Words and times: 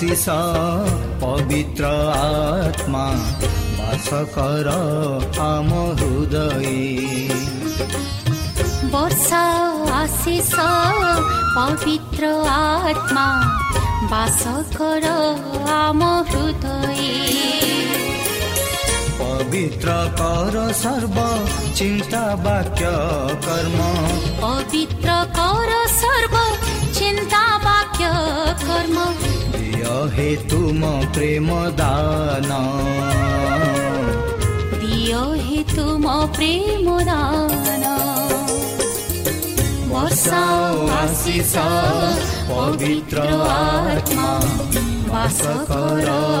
आशिष 0.00 0.26
पवित्र 1.22 1.84
आत्मा 2.16 3.06
बासकर 3.78 4.68
आम 5.40 5.68
हृदय। 5.68 6.70
वर्षा 8.94 9.42
आशिष 9.94 10.52
पवित्र 11.56 12.26
आत्मा 12.48 13.26
बासकर 14.10 15.04
आम 15.70 16.02
हृदय। 16.02 17.04
पवित्र 19.20 19.88
कर 20.20 20.72
सर्व 20.72 21.16
चिन्ता 21.74 22.24
वाक्य 22.34 22.86
कर्म। 23.46 23.78
पवित्र 24.40 25.24
कर 25.36 25.86
सर्व 25.88 26.34
चिन्ता 26.94 27.44
वाक्य 27.56 28.08
कर्म। 28.66 28.96
तु 29.90 30.48
तुम 30.50 30.80
प्रेम 31.12 31.48
दान। 31.70 32.50
अ 36.06 36.26
प्रेम 36.26 37.00
दान। 37.00 37.84
वासिसा 39.92 41.64
पवित्र 42.50 43.18
वास 45.10 45.40
रा 46.06 46.40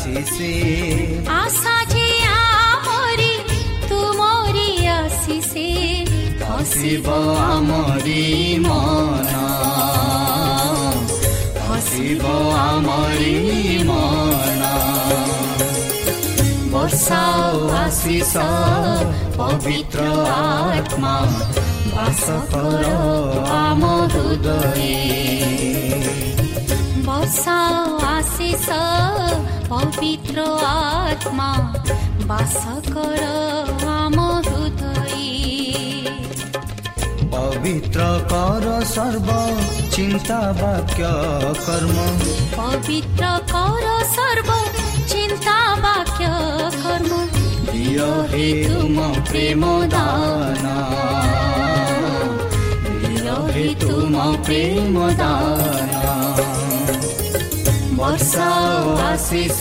আশিষে 0.00 0.54
আশা 1.26 1.84
যে 1.84 2.06
আমরি 2.72 3.38
তুমরি 3.88 4.88
আশিষে 4.88 5.70
হসিব 6.48 7.08
আমরি 7.38 8.56
মন। 8.58 9.26
হসিব 11.68 12.24
আমরি 12.52 13.38
মন। 13.84 14.62
বর্ষাও 16.72 17.68
আশিষ 17.68 18.36
পবিত্র 19.36 20.00
আত্মা। 20.30 21.16
বাস 21.92 22.24
কর 22.52 22.84
আম 23.50 23.84
হৃদয়ে। 23.84 24.96
বর্ষাও 27.04 27.96
আশিষ 27.96 28.68
পবিত্র 29.70 30.36
আত্মা 30.64 31.50
বাস 32.26 32.58
কর 32.94 33.22
আম 33.86 34.16
হৃদয়ে। 34.20 35.30
পবিত্র 37.30 38.00
কর 38.28 38.84
সর্ব 38.84 39.28
চিন্তা 39.90 40.40
বাক্য 40.62 41.00
কর্ম। 41.66 41.98
পবিত্র 42.56 43.24
কর 43.52 43.84
সর্ব 44.16 44.48
চিন্তা 45.08 45.76
বাক্য 45.82 46.20
কর্ম। 46.82 47.12
দিয় 47.72 48.08
হে 48.22 48.48
তুম 48.68 48.96
প্রেম 49.30 49.62
দানা। 49.88 50.76
দিয় 53.00 53.34
হে 53.34 53.74
তুম 53.80 54.36
প্রেম 54.44 55.08
দানা। 55.16 56.10
ବର୍ଷ 58.10 58.44
ଆଶିଷ 59.02 59.60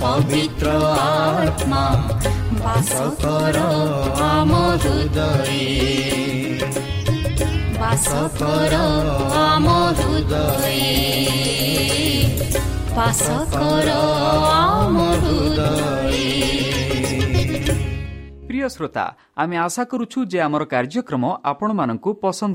ପବିତ୍ର 0.00 0.66
ଆତ୍ମା 0.96 1.80
ବାସ 2.58 2.92
କର 3.22 3.58
ଆମ 4.26 4.52
ହୃଦୟ 4.82 5.56
ବାସ 7.80 8.08
କର 8.36 8.74
ଆମ 9.40 9.66
ହୃଦୟ 9.98 10.34
ବାସ 12.96 13.24
କର 13.52 13.88
ଆମ 14.54 14.98
ହୃଦୟ 15.22 15.60
প্রিয় 18.48 18.68
শ্রোতা 18.74 19.06
আমি 19.36 19.54
আশা 19.58 19.84
করুছু 19.84 20.18
যে 20.32 20.38
আমার 20.42 20.62
কার্যক্রম 20.66 21.24
আপনার 21.44 21.98
পসন্দ 22.22 22.54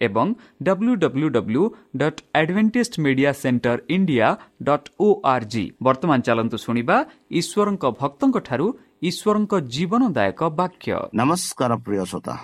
ଏବଂ 0.00 0.26
W 0.66 0.92
W 1.02 1.28
W 1.36 1.62
dot 2.00 2.20
Adventist 2.40 2.94
media 3.04 3.30
centre 3.42 3.78
India 3.96 4.28
dot 4.68 4.88
O 5.00 5.08
R 5.32 5.46
G 5.52 5.64
ବର୍ତ୍ତମାନ 5.82 6.18
ଚାଲନ୍ତୁ 6.28 6.56
ଶୁଣିବା 6.64 6.96
ଈଶ୍ୱରଙ୍କ 7.40 7.84
ଭକ୍ତଙ୍କଠାରୁ 8.00 8.66
ଈଶ୍ୱରଙ୍କ 9.10 9.52
ଜୀବନଦାୟକ 9.74 10.40
ବାକ୍ୟ 10.60 10.88
ନମସ୍କାର 11.20 11.72
ପ୍ରିୟ 11.84 12.02
ଶ୍ରୋତା 12.10 12.34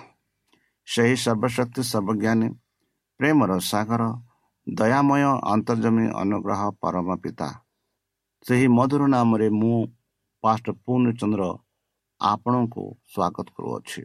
ସେହି 0.87 1.15
ସର୍ବଶକ୍ତି 1.25 1.81
ସର୍ବଜ୍ଞାନୀ 1.91 2.47
ପ୍ରେମର 3.19 3.51
ସାଗର 3.71 4.03
ଦୟାମୟ 4.67 5.23
ଅନ୍ତର୍ଜମୀ 5.53 6.05
ଅନୁଗ୍ରହ 6.21 6.61
ପରମ 6.81 7.07
ପିତା 7.23 7.49
ସେହି 8.45 8.67
ମଧୁର 8.77 9.03
ନାମରେ 9.15 9.47
ମୁଁ 9.59 9.77
ପାଷ୍ଟ 10.43 10.65
ପୂର୍ଣ୍ଣଚନ୍ଦ୍ର 10.83 11.43
ଆପଣଙ୍କୁ 12.21 12.83
ସ୍ୱାଗତ 13.13 13.47
କରୁଅଛି। 13.55 14.01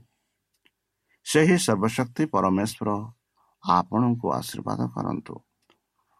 ସେହି 1.26 1.56
ସର୍ବଶକ୍ତି 1.66 2.22
ପରମେଶ୍ୱର 2.34 2.90
ଆପଣଙ୍କୁ 3.64 4.26
ଆଶୀର୍ବାଦ 4.32 4.88
କରନ୍ତୁ। 4.94 5.34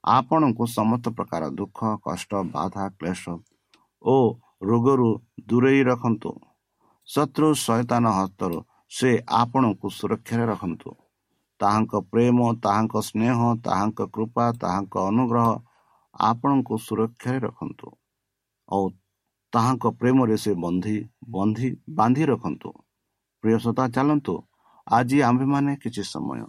ଆପଣଙ୍କୁ 0.04 0.66
ସମସ୍ତ 0.70 1.12
ପ୍ରକାର 1.16 1.50
ଦୁଃଖ 1.54 1.90
କଷ୍ଟ 2.02 2.42
ବାଧା 2.52 2.84
କ୍ଲେଶ 2.98 3.34
ଓ 4.04 4.16
ରୋଗରୁ 4.62 5.10
ଦୂରେଇ 5.48 5.82
ରଖନ୍ତୁ। 5.82 6.32
ଶତ୍ରୁ 7.08 7.48
ସୈତାନ 7.60 8.04
ହସ୍ତରୁ 8.16 8.58
ସେ 8.92 9.10
ଆପଣଙ୍କୁ 9.38 9.86
ସୁରକ୍ଷାରେ 9.90 10.44
ରଖନ୍ତୁ। 10.46 10.90
ତାହାଙ୍କ 11.60 12.00
ପ୍ରେମ 12.12 12.38
ତାହାଙ୍କ 12.62 13.02
ସ୍ନେହ 13.02 13.38
ତାହାଙ୍କ 13.64 14.06
କୃପା 14.14 14.46
ତାହାଙ୍କ 14.60 14.94
ଅନୁଗ୍ରହ 15.06 15.48
ଆପଣଙ୍କୁ 16.24 16.78
ସୁରକ୍ଷାରେ 16.78 17.38
ରଖନ୍ତୁ 17.38 17.88
ଓ 18.68 18.78
ତାହାଙ୍କ 19.52 19.92
ପ୍ରେମରେ 20.00 20.36
ସେ 20.36 20.52
ବନ୍ଧି 20.64 20.96
ବନ୍ଧି 21.30 21.68
ବାନ୍ଧି 21.94 22.24
ରଖନ୍ତୁ। 22.24 22.70
ପ୍ରିୟ 23.44 23.56
ଶ୍ରୋତା 23.58 23.84
ଚାଲନ୍ତୁ। 23.88 24.34
ଆଜି 24.86 25.18
ଆମ୍ଭେମାନେ 25.22 25.72
କିଛି 25.76 26.02
ସମୟ 26.06 26.40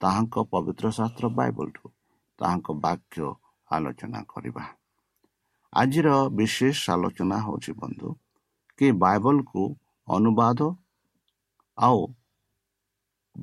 ତାହାଙ୍କ 0.00 0.34
ପବିତ୍ର 0.52 0.86
ଶାସ୍ତ୍ର 0.90 1.26
ବାଇବଲଠୁ 1.38 1.84
ତାହାଙ୍କ 2.38 2.68
ବାକ୍ୟ 2.80 3.28
ଆଲୋଚନା 3.70 4.20
କରିବା। 4.32 4.64
ଆଜିର 5.72 6.08
ବିଶେଷ 6.38 6.78
ଆଲୋଚନା 6.90 7.36
ହେଉଛି 7.46 7.72
ବନ୍ଧୁ 7.72 8.08
କି 8.78 8.86
ବାଇବଲକୁ 9.04 9.62
ଅନୁବାଦ 10.08 10.60
ଆଉ 11.78 12.00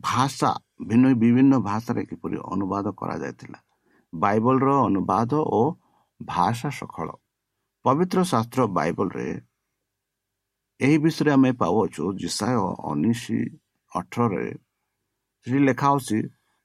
ଭାଷା 0.03 0.51
ଭିନ୍ନ 0.87 1.13
ବିଭିନ୍ନ 1.15 1.53
ଭାଷାରେ 1.59 2.03
କିପରି 2.05 2.37
ଅନୁବାଦ 2.53 2.85
କରାଯାଇଥିଲା। 2.91 3.59
ବାଇବଲର 4.13 4.69
ଅନୁବାଦ 4.85 5.31
ଓ 5.51 5.61
ଭାଷା 6.19 6.69
ସଖଳ। 6.69 7.09
ପବିତ୍ର 7.85 8.19
ଶାସ୍ତ୍ର 8.23 8.61
ବାଇବଲରେ 8.67 9.27
ଏହି 10.79 10.97
ବିଷୟରେ 10.97 11.31
ଆମେ 11.31 11.51
ପାଉଅଛୁ 11.53 12.03
ଜିସାୟ 12.13 12.55
ଉଣେଇଶ 12.91 13.23
ଅଠରରେ 13.91 14.47
ସେଠି 15.47 15.59
ଲେଖା 15.59 15.87
ହେଉଛି 15.89 16.19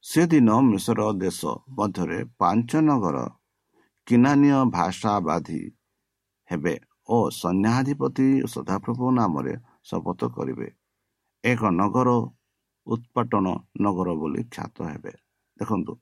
ସେଦିନ 0.05 0.49
ମିଶ୍ର 0.62 1.00
ଦେଶ 1.21 1.40
ମଧ୍ୟରେ 1.76 2.19
ପାଞ୍ଚ 2.38 2.71
ନଗର 2.81 3.17
କିନାନୀୟ 4.07 4.61
ଭାଷାବାଦୀ 4.71 5.61
ହେବେ 6.50 6.75
ଓ 7.09 7.17
ସୈନ୍ୟାଧିପତି 7.31 8.28
ସଦାପ୍ରଭୁ 8.55 9.05
ନାମରେ 9.19 9.55
ଶପଥ 9.85 10.21
କରିବେ। 10.37 10.69
ଏକ 11.45 11.61
ନଗର 11.81 12.09
ଉତ୍ପାଟନ 12.87 13.47
ନଗର 13.81 14.09
ବୋଲି 14.21 14.43
ଖ୍ୟାତ 14.55 14.76
ହେବେ। 14.93 15.12
ଦେଖନ୍ତୁ 15.57 15.93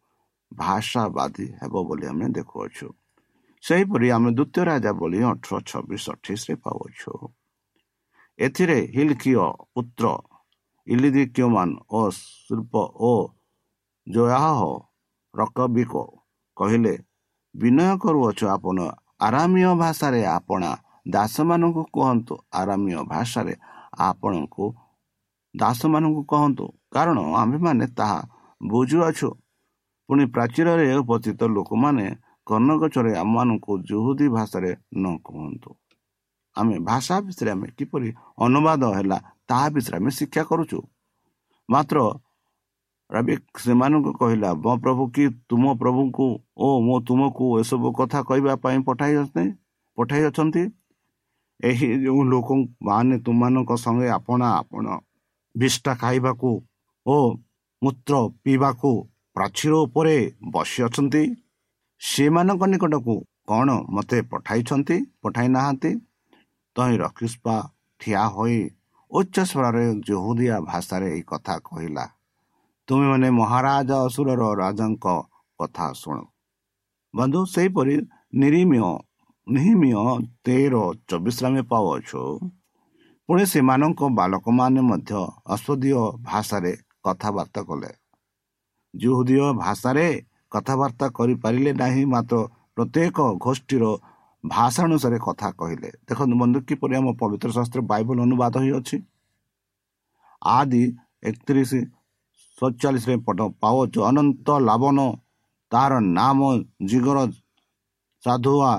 ଭାଷାବାଦୀ 0.53 1.47
ହେବ 1.61 1.75
ବୋଲି 1.89 2.07
ଆମେ 2.07 2.27
ଦେଖୁଅଛୁ। 2.39 2.87
ସେହିପରି 3.65 4.07
ଆମେ 4.17 4.31
ଦ୍ୱିତୀୟ 4.39 4.63
ରାଜା 4.71 4.93
ବୋଲି 5.01 5.19
ଅଠର 5.31 5.55
ଛବିଶ 5.71 6.05
ଅଠେଇଶରେ 6.15 6.55
ପାଉଅଛୁ। 6.65 7.13
ଏଥିରେ 8.39 8.79
ହିଲକିୟ 8.95 9.35
ପୁତ୍ର 9.75 10.05
ଇଲିଦିକ୍ୟମାନ 10.87 11.69
ଓ 11.91 12.01
ଶିଳ୍ପ 12.11 12.75
ଓ 13.11 13.13
ଜୟାହ 14.07 14.59
ରକବିକ 15.35 15.95
କହିଲେ 16.57 16.95
ବିନୟ 17.55 17.89
କରୁଅଛୁ 18.03 18.45
ଆପଣ 18.49 18.79
ଆରାମୀୟ 19.21 19.71
ଭାଷାରେ 19.75 20.21
ଆପଣା 20.37 20.71
ଦାସମାନଙ୍କୁ 21.09 21.83
କୁହନ୍ତୁ 21.95 22.35
ଆରାମୀୟ 22.53 23.01
ଭାଷାରେ 23.05 23.55
ଆପଣଙ୍କୁ 23.99 24.65
ଦାସମାନଙ୍କୁ 25.55 26.23
କହନ୍ତୁ। 26.25 26.65
କାରଣ 26.93 27.19
ଆମ୍ଭେମାନେ 27.37 27.87
ତାହା 27.99 28.19
ବୁଝୁଅଛୁ। 28.61 29.29
ପୁଣି 30.09 30.25
ପ୍ରାଚୀରରେ 30.27 30.87
ଉପସ୍ଥିତ 31.03 31.41
ଲୋକମାନେ 31.57 32.07
କର୍ଣ୍ଣଗଛରେ 32.47 33.13
ଆମମାନଙ୍କୁ 33.17 33.73
ଜୁହୁଦୀ 33.89 34.27
ଭାଷାରେ 34.29 34.71
ନ 34.97 35.05
କୁହନ୍ତୁ। 35.25 35.71
ଆମେ 36.57 36.77
ଭାଷା 36.89 37.17
ବିଷୟରେ 37.21 37.51
ଆମେ 37.51 37.67
କିପରି 37.79 38.09
ଅନୁବାଦ 38.39 38.83
ହେଲା 38.97 39.19
ତାହା 39.49 39.67
ବିଷୟରେ 39.75 39.97
ଆମେ 40.01 40.11
ଶିକ୍ଷା 40.19 40.43
କରୁଛୁ। 40.51 40.79
ମାତ୍ର 41.69 41.97
ରବି 43.11 43.35
ସେମାନଙ୍କୁ 43.65 44.13
କହିଲା 44.13 44.51
ମୋ 44.63 44.73
ପ୍ରଭୁ 44.85 45.05
କି 45.11 45.25
ତୁମ 45.49 45.75
ପ୍ରଭୁଙ୍କୁ 45.83 46.27
ଓ 46.59 46.69
ମୁଁ 46.81 46.97
ତୁମକୁ 47.07 47.45
ଏସବୁ 47.61 47.93
କଥା 47.93 48.21
କହିବା 48.23 48.55
ପାଇଁ 48.57 48.79
ପଠାଇ 48.89 49.15
ପଠାଇ 49.99 50.23
ଅଛନ୍ତି 50.25 50.63
ଏହି 51.61 51.89
ଯେଉଁ 52.05 52.23
ଲୋକମାନେ 52.25 53.17
ତୁମମାନଙ୍କ 53.25 53.73
ସଙ୍ଗେ 53.77 54.09
ଆପଣ 54.11 54.41
ଆପଣ 54.53 54.87
ବିଷ୍ଟା 55.55 55.93
ଖାଇବାକୁ 55.95 56.51
ଓ 57.07 57.17
ମୂତ୍ର 57.83 58.15
ପିଇବାକୁ 58.45 58.91
ପ୍ରାଚୀର 59.37 59.73
ଉପରେ 59.87 60.17
ବସି 60.53 60.79
ଅଛନ୍ତି 60.83 61.23
ସେମାନଙ୍କ 62.01 62.63
ନିକଟକୁ 62.67 63.17
କ'ଣ 63.49 63.69
ମୋତେ 63.89 64.19
ପଠାଇଛନ୍ତି? 64.31 64.97
ପଠାଇ 65.23 65.49
ନାହାନ୍ତି? 65.49 65.91
ତହିଁ 66.77 66.97
ରଖିସ୍ପା 66.99 67.55
ଠିଆ 68.01 68.23
ହୋଇ 68.27 68.59
ଉଚ୍ଚ 69.13 69.37
ସ୍ୱରରେ 69.51 69.85
ଜହୁଦିଆ 70.09 70.57
ଭାଷାରେ 70.61 71.09
ଏହି 71.13 71.23
କଥା 71.23 71.55
କହିଲା 71.65 72.05
ତୁମେମାନେ 72.89 73.29
ମହାରାଜ 73.31 73.91
ଅସୁରର 74.07 74.43
ରାଜାଙ୍କ 74.55 75.07
କଥା 75.59 75.87
ଶୁଣ। 75.93 76.17
ବନ୍ଧୁ 77.15 77.41
ସେହିପରି 77.55 77.95
ନିରିମିୟ 78.35 78.83
ନିହିମିୟ 79.47 79.95
ତେର 80.45 80.75
ଚବିଶରେ 81.09 81.47
ଆମେ 81.49 81.63
ପାଉଅଛୁ। 81.63 82.21
ପୁଣି 83.29 83.45
ସେମାନଙ୍କ 83.53 84.01
ବାଲକମାନେ 84.19 84.81
ମଧ୍ୟ 84.81 85.13
ଔଷଧୀୟ 85.47 86.01
ଭାଷାରେ 86.23 86.73
କଥାବାର୍ତ୍ତା 87.05 87.63
କଲେ। 87.63 87.91
ଜୁହୁଦୀୟ 88.95 89.47
ଭାଷାରେ 89.63 90.07
କଥାବାର୍ତ୍ତା 90.53 91.07
କରିପାରିଲେ 91.09 91.73
ନାହିଁ 91.73 92.05
ମାତ୍ର 92.05 92.37
ପ୍ରତ୍ୟେକ 92.77 93.19
ଗୋଷ୍ଠୀର 93.45 93.85
ଭାଷା 94.45 94.81
ଅନୁସାରେ 94.85 95.19
କଥା 95.19 95.49
କହିଲେ। 95.51 95.91
ଦେଖନ୍ତୁ 96.09 96.35
ବନ୍ଧୁ 96.43 96.59
କିପରି 96.69 96.95
ଆମ 96.97 97.07
ପବିତ୍ର 97.21 97.49
ଶାସ୍ତ୍ର 97.57 97.81
ବାଇବଲ 97.83 98.19
ଅନୁବାଦ 98.27 98.55
ହୋଇଅଛି? 98.63 98.97
ଆଦି 100.43 100.83
ଏକତିରିଶ 101.23 101.71
ସତଚାଳିଶରେ 102.59 103.17
ପାଉଛୁ 103.63 103.99
ଅନନ୍ତ 104.09 104.49
ଲାବନ 104.69 104.99
ତାହାର 105.73 105.95
ନାମ 106.11 106.39
ଜିଗର 106.91 107.19
ସାଧୁଆ 108.23 108.73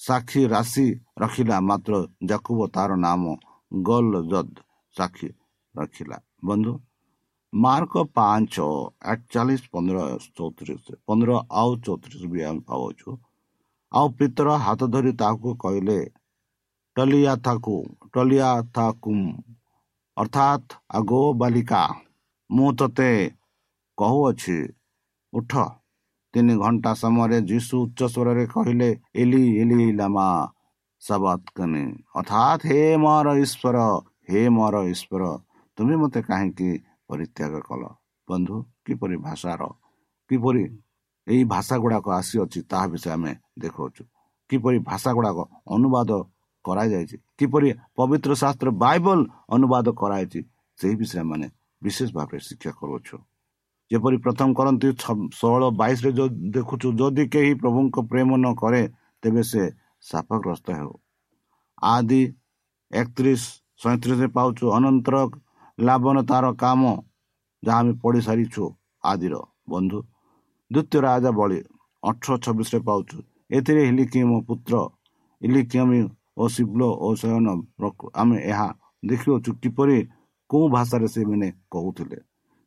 ସାକ୍ଷୀ 0.00 0.42
ରାଶି 0.52 0.86
ରଖିଲା 1.22 1.56
ମାତ୍ର 1.68 1.92
ଜାକୁବ 2.28 2.58
ତାହାର 2.74 2.92
ନାମ 3.06 3.22
ଗଲ 3.72 4.12
ସାକ୍ଷୀ 4.94 5.28
ରଖିଲା। 5.74 6.16
ବନ୍ଧୁ 6.46 6.72
ମାର୍କ 7.52 7.94
ପାଞ୍ଚ 8.16 8.54
ଅଠଚାଳିଶ 9.12 9.62
ପନ୍ଦର 9.72 9.98
ଚଉତିରିଶ 10.36 10.84
ପନ୍ଦର 11.06 11.30
ଆଉ 11.52 11.70
ଚଉତିରିଶ 11.84 12.22
ବି 12.32 12.40
ଆମେ 12.48 12.62
ପାଉଛୁ 12.68 13.08
ଆଉ 13.92 14.06
ପିତର 14.18 14.48
ହାତ 14.66 14.80
ଧରି 14.92 15.12
ତାହାକୁ 15.20 15.50
କହିଲେ 15.62 15.98
ଟଲିଆ 16.96 17.34
ଥାକୁ 17.44 17.76
ଟଲିଆ 18.14 18.48
ଥାକୁମ୍ 18.74 19.26
ଅର୍ଥାତ୍ 20.16 20.68
ଆଗୋ 20.98 21.20
ବାଲିକା 21.40 21.82
ମୁଁ 22.52 22.70
ତୋତେ 22.78 23.10
କହୁଅଛି 23.98 24.56
ଉଠ 25.32 25.52
ତିନି 26.34 26.54
ଘଣ୍ଟା 26.62 26.92
ସମୟରେ 27.02 27.38
ଯୀଶୁ 27.50 27.74
ଉଚ୍ଚ 27.84 28.00
ସ୍ୱରରେ 28.14 28.44
କହିଲେ 28.54 28.88
ଏଲି 29.22 29.42
ଏଲି 29.62 29.86
ଲାମା 30.00 30.26
ସାବାତକନି 31.02 31.84
ଅର୍ଥାତ୍ 32.18 32.62
ହେ 32.68 32.80
ମୋର 33.04 33.26
ଈଶ୍ୱର 33.44 33.78
ହେ 34.28 34.40
ମୋର 34.56 34.76
ଈଶ୍ୱର 34.92 35.22
ତୁମେ 35.78 35.94
ମୋତେ 36.02 36.20
କାହିଁକି 36.28 36.68
ପରିତ୍ୟାଗ 37.08 37.54
କଲ? 37.68 37.82
ବନ୍ଧୁ 38.28 38.56
କିପରି 38.86 39.16
ଭାଷାର 39.26 39.62
କିପରି 40.30 40.62
ଏହି 41.26 41.42
ଭାଷା 41.44 41.74
ଗୁଡ଼ାକ 41.82 42.06
ଆସିଅଛି 42.18 42.60
ତାହା 42.70 42.86
ବିଷୟ 42.92 43.08
ଆମେ 43.16 43.32
ଦେଖାଉଛୁ। 43.62 44.02
କିପରି 44.50 44.78
ଭାଷା 44.88 45.10
ଗୁଡ଼ାକ 45.16 45.38
ଅନୁବାଦ 45.76 46.10
କରାଯାଇଛି 46.64 47.16
କିପରି 47.38 47.68
ପବିତ୍ର 47.98 48.30
ଶାସ୍ତ୍ର 48.42 48.68
ବାଇବଲ 48.84 49.18
ଅନୁବାଦ 49.54 49.86
କରାଯାଇଛି 50.00 50.40
ସେହି 50.78 50.94
ବିଷୟରେ 51.00 51.22
ମାନେ 51.30 51.46
ବିଶେଷ 51.82 52.08
ଭାବରେ 52.16 52.40
ଶିକ୍ଷା 52.48 52.72
କରୁଅଛୁ। 52.78 53.16
ଯେପରି 53.90 54.16
ପ୍ରଥମ 54.24 54.48
କରନ୍ତି 54.58 54.88
ଷୋହଳ 55.38 55.62
ବାଇଶରେ 55.80 56.10
ଦେଖୁଛୁ 56.56 56.88
ଯଦି 57.00 57.24
କେହି 57.34 57.52
ପ୍ରଭୁଙ୍କ 57.62 57.96
ପ୍ରେମ 58.10 58.30
ନ 58.42 58.46
କରେ 58.62 58.82
ତେବେ 59.22 59.42
ସେ 59.50 59.62
ସାପଗ୍ରସ୍ତ 60.08 60.66
ହେଉ। 60.78 60.94
ଆଦି 61.94 62.22
ଏକତିରିଶ 62.90 63.42
ସଇଁତିରିଶରେ 63.82 64.28
ପାଉଛୁ 64.36 64.64
ଅନନ୍ତର 64.76 65.16
ଲାଭନ 65.78 66.16
ତାର 66.30 66.44
କାମ 66.62 66.80
ଯାହା 67.62 67.80
ଆମେ 67.82 67.92
ପଢ଼ି 68.02 68.20
ସାରିଛୁ 68.26 68.62
ଆଦିର। 69.04 69.34
ବନ୍ଧୁ 69.72 69.98
ଦ୍ୱିତୀୟ 70.70 70.98
ରାଜା 71.06 71.30
ବଳି 71.38 71.58
ଅଠର 72.02 72.32
ଛବିଶରେ 72.44 72.78
ପାଉଛୁ 72.88 73.16
ଏଥିରେ 73.56 73.82
ହିଲିକି 73.88 74.20
ମୋ 74.30 74.38
ପୁତ୍ର 74.48 74.74
ଇଲିକିୟମି 75.42 76.00
ଓ 76.40 76.44
ଶିବଲ 76.54 76.82
ଓ 77.04 77.08
ସୟନ 77.20 77.46
ଆମେ 78.20 78.36
ଏହା 78.52 78.68
ଦେଖିଅଛୁ 79.02 79.50
କିପରି 79.62 79.96
କେଉଁ 80.52 80.66
ଭାଷାରେ 80.74 81.08
ସେମାନେ 81.14 81.48
କହୁଥିଲେ? 81.74 82.18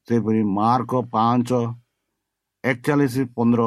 ସେହିପରି 0.08 0.42
ମାର୍କ 0.58 0.92
ପାଞ୍ଚ 1.14 1.50
ଏକଚାଳିଶ 2.64 3.16
ପନ୍ଦର 3.38 3.62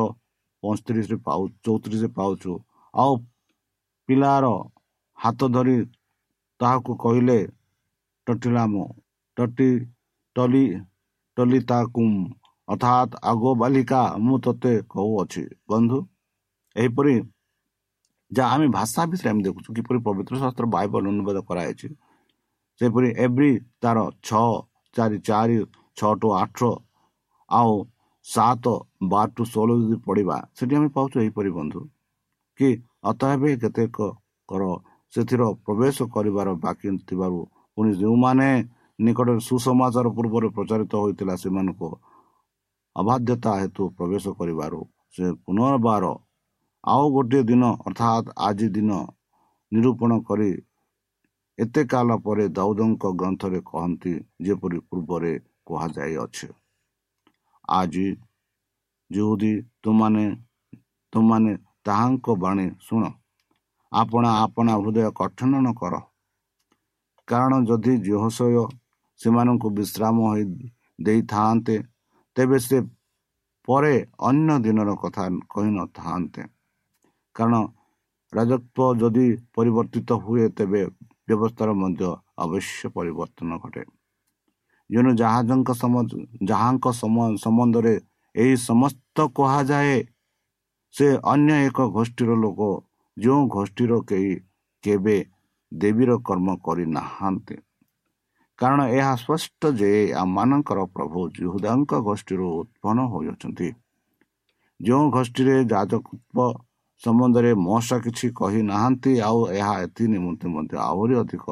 ପଞ୍ଚତିରିଶରେ 0.62 1.16
ପାଉ 1.26 1.40
ଚଉତିରିଶରେ 1.64 2.10
ପାଉଛୁ। 2.18 2.52
ଆଉ 2.94 3.12
ପିଲାର 4.08 4.46
ହାତ 5.18 5.40
ଧରି 5.54 5.76
ତାହାକୁ 6.60 6.92
କହିଲେ 7.04 7.38
ଟଟିଲାମ 8.26 8.75
ଟଟି 9.37 9.70
ଟଲି 10.37 10.64
ଟଲିତାକୁମ୍ 11.37 12.18
ଅର୍ଥାତ୍ 12.68 13.12
ଆଗ 13.30 13.42
ବାଲିକା 13.62 14.00
ମୁଁ 14.25 14.37
ତୋତେ 14.44 14.72
କହୁଅଛି। 14.92 15.42
ବନ୍ଧୁ 15.70 15.98
ଏହିପରି 16.76 17.14
ଯାହା 18.30 18.48
ଆମେ 18.54 18.66
ଭାଷା 18.76 19.02
ବିଷୟରେ 19.10 19.28
ଆମେ 19.32 19.42
ଦେଖୁଛୁ 19.46 19.68
କିପରି 19.76 19.98
ପବିତ୍ର 20.06 20.34
ଶାସ୍ତ୍ର 20.42 20.64
ବାଇବଲ 20.75 21.02
ଅନୁବାଦ 21.12 21.38
କରାଯାଇଛି। 21.48 21.88
ସେପରି 22.80 23.08
ଏଭ୍ରି 23.25 23.50
ତାର 23.82 23.99
ଛଅ 24.23 24.49
ଚାରି 24.97 25.18
ଚାରି 25.20 25.56
ଛଅ 25.97 26.12
ଟୁ 26.20 26.28
ଆଠ 26.35 26.58
ଆଉ 27.50 27.73
ସାତ 28.26 28.64
ବାର 29.11 29.28
ଟୁ 29.37 29.42
ଷୋହଳ 29.44 29.70
ଯଦି 29.80 29.97
ପଢ଼ିବା 30.06 30.37
ସେଠି 30.56 30.75
ଆମେ 30.78 30.88
ପାଉଛୁ 30.97 31.16
ଏହିପରି 31.23 31.50
ବନ୍ଧୁ 31.50 31.80
କି 32.61 32.68
ଅତଏବ 33.11 33.42
କେତେକ 33.62 33.97
କର 34.49 34.62
ସେଥିର 35.12 35.42
ପ୍ରବେଶ 35.64 35.97
କରିବାର 36.14 36.49
ବାକି 36.64 36.88
ଥିବାରୁ 37.08 37.40
ପୁଣି 37.76 37.90
ଯେଉଁମାନେ 38.00 38.49
ନିକଟରେ 38.99 39.40
ସୁସମାଚାର 39.40 40.06
ପୂର୍ବରୁ 40.16 40.47
ପ୍ରଚାରିତ 40.56 40.92
ହୋଇଥିଲା 41.02 41.35
ସେମାନଙ୍କୁ 41.37 41.88
ଅବାଧ୍ୟତା 42.97 43.52
ହେତୁ 43.61 43.82
ପ୍ରବେଶ 43.99 44.25
କରିବାରୁ 44.38 44.80
ସେ 45.14 45.25
ପୁନର୍ବାର 45.44 46.04
ଆଉ 46.85 47.04
ଗୋଟିଏ 47.14 47.42
ଦିନ 47.50 47.64
ଅର୍ଥାତ୍ 47.87 48.26
ଆଜି 48.47 48.68
ଦିନ 48.76 48.90
ନିରୂପଣ 49.73 50.11
କରି 50.28 50.50
ଏତେ 51.58 51.82
କାଳ 51.92 52.16
ପରେ 52.24 52.44
ଦାଉଦଙ୍କ 52.56 53.04
ଗ୍ରନ୍ଥରେ 53.20 53.60
କହନ୍ତି 53.70 54.12
ଯେପରି 54.46 54.78
ପୂର୍ବରେ 54.88 55.32
କୁହାଯାଇଅଛି 55.66 56.48
ଆଜି 57.68 58.08
ଯେଉଁଦି 59.10 59.52
ତୁମାନେ 59.82 60.26
ତୁମାନେ 61.12 61.52
ତାହାଙ୍କ 61.86 62.26
ବାଣୀ 62.42 62.66
ଶୁଣ। 62.86 63.02
ଆପଣ 63.92 64.24
ଆପଣା 64.44 64.72
ହୃଦୟ 64.80 65.10
କଠନ 65.18 65.52
ନ 65.56 65.68
କର। 65.80 65.94
କାରଣ 67.28 67.52
ଯଦି 67.68 67.92
ଜୋହସୟ 68.06 68.62
ସେମାନଙ୍କୁ 69.20 69.68
ବିଶ୍ରାମ 69.78 70.16
ହୋଇ 70.26 70.44
ଦେଇଥାନ୍ତେ 70.98 71.76
ତେବେ 72.36 72.58
ସେ 72.58 72.78
ପରେ 73.68 73.94
ଅନ୍ୟ 74.28 74.54
ଦିନର 74.64 74.90
କଥା 75.02 75.24
କହିନଥାନ୍ତେ 75.52 76.42
କାରଣ 77.36 77.56
ରାଜତ୍ୱ 78.32 78.98
ଯଦି 79.00 79.26
ପରିବର୍ତ୍ତିତ 79.56 80.10
ହୁଏ 80.24 80.46
ତେବେ 80.56 80.82
ବ୍ୟବସ୍ଥାର 81.28 81.68
ମଧ୍ୟ 81.82 82.02
ଅବଶ୍ୟ 82.44 82.80
ପରିବର୍ତ୍ତନ 82.97 83.50
ଘଟେ। 83.62 83.82
ଯେଣୁ 84.90 85.11
ଜାହାଜଙ୍କ 85.20 85.70
ଯାହାଙ୍କ 86.50 86.87
ସମ୍ବନ୍ଧରେ 87.42 87.94
ଏହି 88.35 88.54
ସମସ୍ତ 88.68 89.16
କୁହାଯାଏ 89.37 89.97
ସେ 90.94 91.06
ଅନ୍ୟ 91.32 91.52
ଏକ 91.68 91.78
ଗୋଷ୍ଠୀର 91.97 92.30
ଲୋକ 92.44 92.61
ଯେଉଁ 93.16 93.42
ଗୋଷ୍ଠୀର 93.54 93.92
କେହି 94.08 94.32
କେବେ 94.85 95.16
ଦେବୀର 95.73 96.11
କର୍ମ 96.28 96.49
କରିନାହାନ୍ତି। 96.66 97.56
କାରଣ 98.58 98.80
ଏହା 98.99 99.12
ସ୍ପଷ୍ଟ 99.23 99.61
ଯେ 99.80 99.90
ଆମମାନଙ୍କର 100.23 100.78
ପ୍ରଭୁ 100.94 101.18
ଯୁହୁଦାଙ୍କ 101.38 101.92
ଗୋଷ୍ଠୀରୁ 102.08 102.47
ଉତ୍ପନ୍ନ 102.61 102.99
ହୋଇଅଛନ୍ତି। 103.12 103.68
ଯେଉଁ 104.80 105.04
ଗୋଷ୍ଠୀରେ 105.16 105.56
ଯାଜକତ୍ୱ 105.73 106.67
ସମ୍ବନ୍ଧରେ 107.02 107.50
ମଶା 107.66 107.96
କିଛି 108.04 108.26
କହିନାହାନ୍ତି 108.40 109.12
ଆଉ 109.28 109.40
ଏହା 109.58 109.74
ଏଥି 109.84 110.04
ନିମନ୍ତେ 110.14 110.46
ମଧ୍ୟ 110.54 110.74
ଆହୁରି 110.90 111.14
ଅଧିକ 111.22 111.46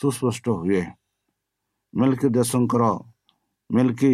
ସୁସ୍ପଷ୍ଟ 0.00 0.46
ହୁଏ। 0.60 0.82
ମିଲ୍କି 1.94 2.28
ଦେଶଙ୍କର 2.36 2.84
ମିଲ୍କି 3.70 4.12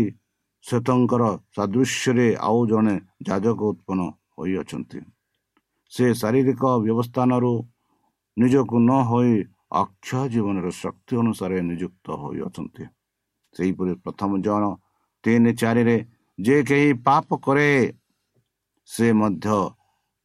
ଶ୍ଵେତଙ୍କର 0.65 1.23
ସାଦୃଶ୍ୟରେ 1.57 2.29
ଆଉ 2.49 2.59
ଜଣେ 2.71 2.95
ଯାଜକ 3.27 3.61
ଉତ୍ପନ୍ନ 3.73 4.01
ହୋଇଅଛନ୍ତି। 4.37 4.99
ସେ 5.93 6.05
ଶାରୀରିକ 6.21 6.63
ବ୍ୟବସ୍ଥାନରୁ 6.85 7.53
ନିଜକୁ 8.37 8.77
ନ 8.89 8.91
ହୋଇ 9.11 9.35
ଅକ୍ଷୟ 9.83 10.23
ଜୀବନର 10.33 10.67
ଶକ୍ତି 10.83 11.13
ଅନୁସାରେ 11.23 11.57
ନିଯୁକ୍ତ 11.69 12.07
ହୋଇଅଛନ୍ତି। 12.23 12.85
ସେହିପରି 13.57 13.93
ପ୍ରଥମ 14.05 14.31
ଜଣ 14.47 14.63
ତିନି 15.25 15.53
ଚାରିରେ 15.61 15.97
ଯେ 16.39 16.57
କେହି 16.69 16.91
ପାପ 17.07 17.29
କରେ 17.45 17.71
ସେ 18.89 19.07
ମଧ୍ୟ 19.13 19.59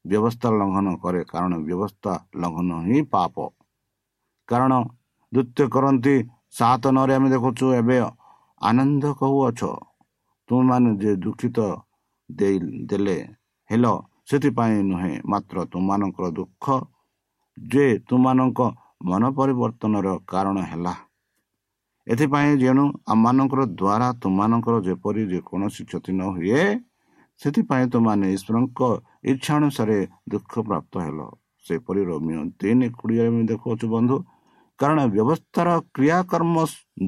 ବ୍ୟବସ୍ଥା 0.07 0.49
ଲଙ୍ଘନ 0.59 0.87
କରେ 1.03 1.21
କାରଣ 1.31 1.53
ବ୍ୟବସ୍ଥା 1.67 2.13
ଲଙ୍ଘନ 2.41 2.71
ହିଁ 2.85 2.99
ପାପ 3.13 3.35
କାରଣ 4.49 4.73
ଦ୍ୱିତୀୟ 5.31 5.65
କରନ୍ତି 5.73 6.15
ସାତ 6.51 6.83
ନରେ 6.91 7.13
ଆମେ 7.17 7.27
ଦେଖୁଛୁ 7.29 7.65
ଏବେ 7.79 7.97
ଆନନ୍ଦ 8.61 9.03
କହୁଅଛ 9.19 9.61
ତୁମମାନେ 10.49 10.89
ଯେ 11.01 11.11
ଦୁଃଖିତ 11.23 11.57
ଦେଇ 12.29 12.57
ଦେଲେ 12.89 13.17
ହେଲ 13.69 13.85
ସେଥିପାଇଁ 14.27 14.77
ନୁହେଁ 14.85 15.13
ମାତ୍ର 15.31 15.57
ତୁମମାନଙ୍କର 15.71 16.25
ଦୁଃଖ 16.37 16.65
ଯେ 17.57 17.85
ତୁମମାନଙ୍କ 18.07 18.59
ମନ 19.03 19.23
ପରିବର୍ତ୍ତନର 19.37 20.07
କାରଣ 20.27 20.57
ହେଲା 20.69 20.93
ଏଥିପାଇଁ 22.07 22.51
ଯେଣୁ 22.57 22.83
ଆମମାନଙ୍କର 23.13 23.61
ଦ୍ୱାରା 23.73 24.07
ତୁମମାନଙ୍କର 24.21 24.75
ଯେପରି 24.87 25.21
ଯେକୌଣସି 25.31 25.81
କ୍ଷତି 25.89 26.11
ନ 26.13 26.21
ହୁଏ 26.35 26.61
ସେଥିପାଇଁ 27.41 27.85
ତୁମମାନେ 27.93 28.25
ଈଶ୍ୱରଙ୍କ 28.35 28.79
ଇଚ୍ଛା 29.31 29.51
ଅନୁସାରେ 29.59 29.97
ଦୁଃଖ 30.31 30.53
ପ୍ରାପ୍ତ 30.67 30.93
ହେଲ। 31.05 31.19
ସେପରି 31.65 32.01
ରୋମିଓ 32.09 32.41
ତିନି 32.59 32.87
କୋଡ଼ିଏରେ 32.97 33.29
ଆମେ 33.31 33.43
ଦେଖୁଅଛୁ 33.51 33.85
ବନ୍ଧୁ। 33.95 34.17
କାରଣ 34.79 34.99
ବ୍ୟବସ୍ଥାର 35.15 35.69
କ୍ରିୟାକର୍ମ 35.95 36.55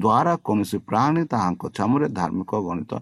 ଦ୍ୱାରା 0.04 0.32
କୌଣସି 0.46 0.78
ପ୍ରାଣୀ 0.88 1.22
ତାହାଙ୍କ 1.32 1.62
ଚାମରେ 1.76 2.06
ଧାର୍ମିକ 2.18 2.52
ଗଣିତ 2.66 2.92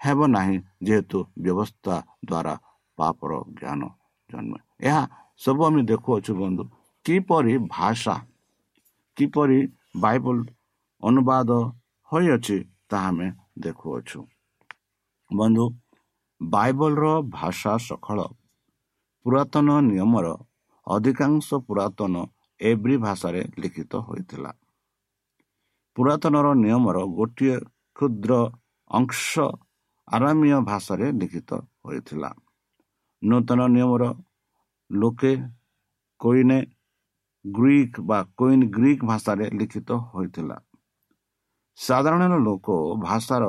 ହେବ 0.00 0.18
ନାହିଁ 0.36 0.56
ଯେହେତୁ 0.86 1.18
ବ୍ୟବସ୍ଥା 1.44 1.94
ଦ୍ୱାରା 2.28 2.54
ପାପର 2.98 3.32
ଜ୍ଞାନ 3.58 3.82
ଜନ୍ମ। 4.30 4.52
ଏହା 4.88 5.02
ସବୁ 5.40 5.60
ଆମେ 5.68 5.80
ଦେଖୁଅଛୁ 5.90 6.32
ବନ୍ଧୁ। 6.40 6.64
କିପରି 7.06 7.54
ଭାଷା 7.74 8.14
କିପରି 9.16 9.58
ବାଇବଲ 10.02 10.38
ଅନୁବାଦ 11.02 11.50
ହୋଇଅଛି 12.10 12.56
ତାହା 12.90 13.08
ଆମେ 13.10 13.26
ଦେଖୁଅଛୁ। 13.64 14.18
ବନ୍ଧୁ 15.30 15.64
ବାଇବଲର 16.40 17.04
ଭାଷା 17.36 17.72
ସଖଳ 17.88 18.18
ପୁରାତନ 19.26 19.68
ନିୟମର 19.88 20.26
ଅଧିକାଂଶ 20.86 21.48
ପୁରାତନ 21.66 22.14
ଏବ୍ରି 22.60 22.96
ଭାଷାରେ 22.96 23.42
ଲିଖିତ 23.62 23.92
ହୋଇଥିଲା। 24.06 24.50
ପୁରାତନର 25.96 26.46
ନିୟମର 26.54 26.96
ଗୋଟିଏ 27.18 27.56
କ୍ଷୁଦ୍ର 27.96 28.32
ଅଂଶ 28.90 29.30
ଆରାମୀୟ 30.08 30.58
ଭାଷାରେ 30.64 31.06
ଲିଖିତ 31.12 31.50
ହୋଇଥିଲା। 31.84 32.30
ନୂତନ 33.22 33.60
ନିୟମର 33.74 34.04
ଲୋକେ 34.90 35.32
କୋଇନେ 36.20 36.58
ଗ୍ରୀକ୍ 37.44 37.96
ବା 38.00 38.18
କୋଇନ୍ 38.38 38.64
ଗ୍ରୀକ୍ 38.70 39.02
ଭାଷାରେ 39.04 39.46
ଲିଖିତ 39.58 39.90
ହୋଇଥିଲା। 40.10 40.56
ସାଧାରଣ 41.78 42.32
ଲୋକ 42.38 42.66
ଭାଷାର 43.02 43.44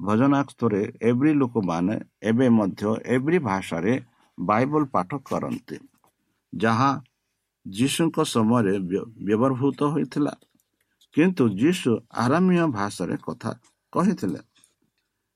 ଭଜନାସ୍ତରେ 0.00 0.82
ଏଭ୍ରି 1.00 1.32
ଲୋକମାନେ 1.34 1.94
ଏବେ 2.22 2.46
ମଧ୍ୟ 2.48 2.82
ଏଭ୍ରି 3.14 3.38
ଭାଷାରେ 3.48 3.94
ବାଇବଲ 4.38 4.82
ପାଠ 4.92 5.10
କରନ୍ତି 5.24 5.78
ଯାହା 6.52 6.90
ଯୀଶୁଙ୍କ 7.66 8.16
ସମୟରେ 8.24 8.74
ବ୍ୟବହୃତ 9.26 9.80
ହୋଇଥିଲା। 9.94 10.34
କିନ୍ତୁ 11.14 11.44
ଯୀଶୁ 11.60 11.90
ଆରାମୀୟ 12.24 12.64
ଭାଷାରେ 12.72 13.16
କଥା 13.26 13.50
କହିଥିଲେ। 13.92 14.40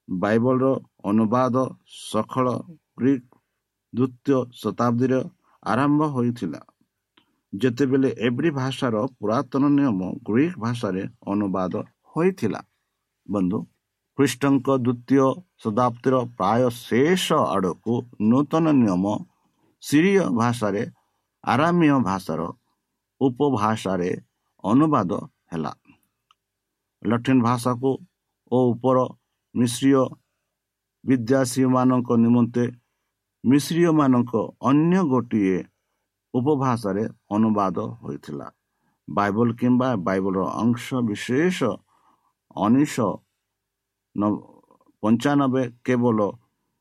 ବାଇବଲର 0.08 0.64
ଅନୁବାଦ 1.04 1.56
ସଖଳ 2.00 2.46
ଗ୍ରୀକ୍ 2.98 3.28
ଦ୍ୱିତୀୟ 3.92 4.38
ଶତାବ୍ଦୀର 4.54 5.14
ଆରମ୍ଭ 5.62 6.00
ହୋଇଥିଲା। 6.14 6.60
ଯେତେବେଳେ 7.52 8.10
ଏଭ୍ରି 8.26 8.50
ଭାଷାର 8.50 8.94
ପୁରାତନ 9.18 9.62
ନିୟମ 9.68 10.00
ଗ୍ରୀକ୍ 10.28 10.58
ଭାଷାରେ 10.58 11.02
ଅନୁବାଦ 11.26 11.74
ହୋଇଥିଲା 12.16 12.60
ବନ୍ଧୁ 13.26 13.58
ଖ୍ରୀଷ୍ଟଙ୍କ 14.18 14.68
ଦ୍ୱିତୀୟ 14.78 15.26
ଶତାବ୍ଦୀର 15.62 16.14
ପ୍ରାୟ 16.38 16.62
ଶେଷ 16.78 17.26
ଆଡ଼କୁ 17.48 17.94
ନୂତନ 18.24 18.64
ନିୟମ 18.78 19.04
ସିରିୟ 19.82 20.24
ଭାଷାରେ 20.38 20.82
ଆରାମୀୟ 21.44 21.96
ଭାଷାର 22.08 22.40
ଉପଭାଷାରେ 23.20 24.10
ଅନୁବାଦ 24.64 25.10
ହେଲା 25.50 25.72
ଲଟିନ୍ 27.02 27.42
ଭାଷାକୁ 27.42 27.90
ଓ 28.52 28.58
ଉପର 28.72 28.98
ମିଶ୍ରୀୟ 29.54 30.02
ବିଦ୍ୟାସୀମାନଙ୍କ 31.04 32.08
ନିମନ୍ତେ 32.24 32.64
ମିଶ୍ରୀୟମାନଙ୍କ 33.44 34.32
ଅନ୍ୟ 34.68 34.98
ଗୋଟିଏ 35.10 35.58
ଉପଭାଷାରେ 36.34 37.04
ଅନୁବାଦ 37.30 37.76
ହୋଇଥିଲା 38.02 38.46
ବାଇବଲ 39.08 39.48
କିମ୍ବା 39.60 39.88
ବାଇବଲର 40.06 40.44
ଅଂଶ 40.62 40.86
ବିଶେଷ 41.08 41.58
ଉଣେଇଶ 42.56 42.96
ପଞ୍ଚାନବେ 45.02 45.62
କେବଳ 45.86 46.18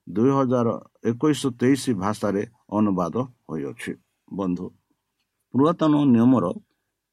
ଦୁଇ 0.08 0.32
ହଜାର 0.38 0.67
ଏକୋଇଶ 1.10 1.41
ତେଇଶ 1.60 1.84
ଭାଷାରେ 2.04 2.44
ଅନୁବାଦ 2.78 3.15
ହୋଇଅଛି। 3.50 3.91
ବନ୍ଧୁ 4.28 4.65
ପୁରାତନ 5.54 5.94
ନିୟମର 6.13 6.46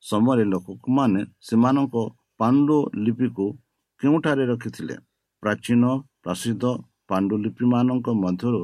ସମୟରେ 0.03 0.45
ଲୋକମାନେ 0.53 1.21
ସେମାନଙ୍କ 1.47 1.97
ପାଣ୍ଡୁଲିପିକୁ 2.41 3.47
କେଉଁଠାରେ 4.01 4.45
ରଖିଥିଲେ? 4.53 4.97
ପ୍ରାଚୀନ 5.43 5.83
ପ୍ରସିଦ୍ଧ 6.23 6.65
ପାଣ୍ଡୁଲିପିମାନଙ୍କ 7.09 8.07
ମଧ୍ୟରୁ 8.25 8.63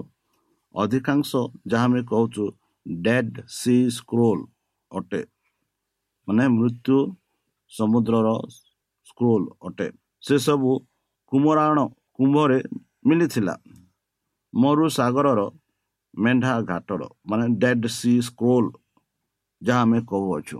ଅଧିକାଂଶ 0.74 1.30
ଯାହା 1.70 1.86
ଆମେ 1.88 2.00
କହୁଛୁ 2.10 2.44
ଡେଡ୍ 2.86 3.34
ସି 3.58 3.76
ସ୍କ୍ରୋଲ 3.96 4.38
ଅଟେ। 4.90 5.22
ମାନେ 6.28 6.44
ମୃତ୍ୟୁ 6.58 6.98
ସମୁଦ୍ରର 7.72 8.28
ସ୍କ୍ରୋଲ 9.08 9.42
ଅଟେ। 9.66 9.88
ସେସବୁ 10.22 10.70
କୁମରାଣ 11.34 11.78
କୁମ୍ଭରେ 12.16 12.58
ମିଳିଥିଲା 13.06 13.54
ମରୁ 14.52 14.84
ସାଗରର 14.96 15.40
ମେଣ୍ଢା 16.14 16.52
ଘାଟର 16.68 17.02
ମାନେ 17.30 17.46
ଡେଡ୍ 17.62 17.86
ସି 17.94 18.12
ସ୍କ୍ରୋଲ 18.26 18.64
ଯାହା 19.62 19.80
ଆମେ 19.86 19.98
କହୁଅଛୁ 20.10 20.58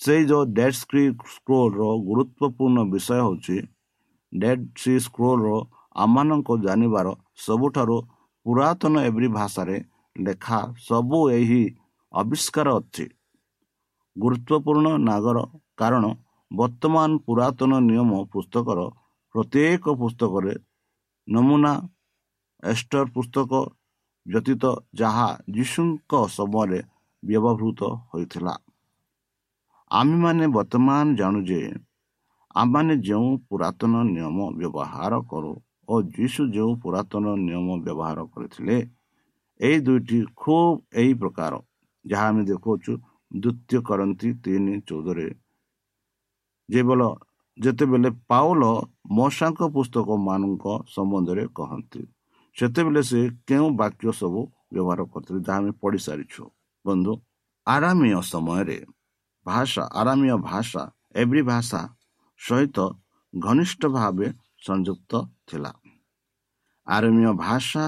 ସେଇ 0.00 0.22
ଯେଉଁ 0.30 0.44
ଡେଡ୍ 0.58 0.76
ସ୍କ୍ରି 0.78 1.02
ସ୍କ୍ରୋଲର 1.34 1.82
ଗୁରୁତ୍ୱପୂର୍ଣ୍ଣ 2.08 2.78
ବିଷୟ 2.92 3.18
ହେଉଛି 3.18 3.58
ଡେଡ୍ 4.32 4.64
ସି 4.80 4.94
ସ୍କ୍ରୋଲର 5.06 5.50
ଆମମାନଙ୍କୁ 5.96 6.54
ଜାଣିବାର 6.66 7.06
ସବୁଠାରୁ 7.46 7.96
ପୁରାତନ 8.46 8.94
ଏଭ୍ରି 9.08 9.28
ଭାଷାରେ 9.36 9.76
ଲେଖା 10.16 10.60
ସବୁ 10.86 11.18
ଏହି 11.30 11.62
ଆବିଷ୍କାର 12.14 12.68
ଅଛି। 12.80 13.06
ଗୁରୁତ୍ୱପୂର୍ଣ୍ଣ 14.16 14.88
ନାଗର 15.08 15.38
କାରଣ 15.76 16.04
ବର୍ତ୍ତମାନ 16.50 17.10
ପୁରାତନ 17.26 17.72
ନିୟମ 17.88 18.10
ପୁସ୍ତକର 18.32 18.80
ପ୍ରତ୍ୟେକ 19.34 19.84
ପୁସ୍ତକରେ 20.00 20.54
ନମୁନା 21.28 21.72
ଏଷ୍ଟର 22.62 23.04
ପୁସ୍ତକ 23.14 23.52
ବ୍ୟତୀତ 24.26 24.64
ଯାହା 25.00 25.28
ଯୀଶୁଙ୍କ 25.56 26.12
ସମୟରେ 26.36 26.80
ବ୍ୟବହୃତ 27.22 27.80
ହୋଇଥିଲା। 28.10 28.54
ଆମେମାନେ 29.90 30.44
ବର୍ତ୍ତମାନ 30.56 31.04
ଜାଣୁ 31.20 31.40
ଯେ 31.50 31.60
ଆମମାନେ 32.54 32.94
ଯେଉଁ 33.08 33.30
ପୁରାତନ 33.48 33.92
ନିୟମ 34.14 34.38
ବ୍ୟବହାର 34.58 35.12
କରୁ 35.30 35.52
ଓ 35.88 35.94
ଯୀଶୁ 36.16 36.42
ଯେଉଁ 36.54 36.72
ପୁରାତନ 36.82 37.24
ନିୟମ 37.46 37.68
ବ୍ୟବହାର 37.84 38.18
କରିଥିଲେ 38.32 38.76
ଏହି 39.60 39.78
ଦୁଇଟି 39.86 40.18
ଖୁବ୍ 40.40 40.76
ଏହି 41.00 41.12
ପ୍ରକାର। 41.22 41.52
ଯାହା 42.04 42.26
ଆମେ 42.30 42.42
ଦେଖୁଅଛୁ 42.50 42.92
ଦ୍ୱିତୀୟ 43.32 43.78
କରନ୍ତି 43.88 44.28
ତିନି 44.44 44.74
ଚଉଦରେ 44.88 45.28
ଯେବେଳ 46.68 47.00
ଯେତେବେଳେ 47.58 48.10
ପାଉଲ 48.30 48.62
ମଶାଙ୍କ 49.18 49.60
ପୁସ୍ତକ 49.74 50.08
ମାନଙ୍କ 50.28 50.64
ସମ୍ବନ୍ଧରେ 50.94 51.44
କହନ୍ତି 51.58 52.02
ସେତେବେଳେ 52.56 53.02
ସେ 53.10 53.20
କେଉଁ 53.48 53.68
ବାକ୍ୟ 53.80 54.06
ସବୁ 54.20 54.40
ବ୍ୟବହାର 54.72 55.00
କରିଥିଲେ 55.12 55.40
ଯାହା 55.46 55.58
ଆମେ 55.60 55.72
ପଢ଼ିସାରିଛୁ? 55.82 56.42
ବନ୍ଧୁ 56.84 57.12
ଆରାମୀୟ 57.66 58.18
ସମୟରେ 58.32 58.78
ଭାଷା 59.46 59.82
ଆରାମୀୟ 60.00 60.36
ଭାଷା 60.48 60.82
ଏଭ୍ରି 61.20 61.42
ଭାଷା 61.50 61.80
ସହିତ 62.40 62.78
ଘନିଷ୍ଠ 63.32 63.82
ଭାବେ 63.96 64.26
ସଂଯୁକ୍ତ 64.66 65.12
ଥିଲା। 65.48 65.72
ଆରମୀୟ 66.86 67.30
ଭାଷା 67.44 67.84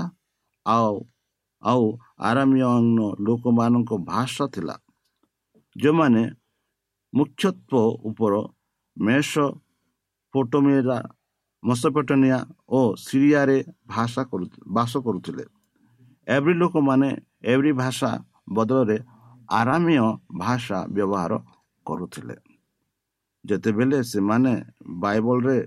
ଆଉ 0.66 0.94
ଆଉ 1.62 1.84
ଆରାମୀୟ 2.28 2.64
ଲୋକମାନଙ୍କ 3.26 3.90
ଭାଷା 4.10 4.44
ଥିଲା 4.54 4.76
ଯେଉଁମାନେ 5.76 6.22
ମୁଖ୍ୟତ୍ୱ 7.12 7.74
ଉପର 8.08 8.34
ମେଷ 8.96 9.32
ଫୋଟୋମେରା 10.34 10.98
ମସପେଟନିଆ 11.62 12.38
ଓ 12.68 12.80
ସିରିଆରେ 12.96 13.58
ଭାଷା 13.86 14.22
କରୁ 14.30 14.44
ବାସ 14.76 14.92
କରୁଥିଲେ। 15.06 15.44
ଏଭ୍ରି 16.26 16.54
ଲୋକମାନେ 16.54 17.08
ଏଭ୍ରି 17.44 17.72
ଭାଷା 17.72 18.10
ବଦଳରେ 18.56 18.96
ଆରାମୀୟ 19.50 20.06
ଭାଷା 20.38 20.78
ବ୍ୟବହାର 20.94 21.32
କରୁଥିଲେ। 21.86 22.36
ଯେତେବେଳେ 23.44 23.98
ସେମାନେ 24.02 24.52
ବାଇବଲରେ 25.02 25.58